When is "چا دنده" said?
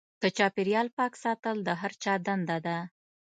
2.03-2.57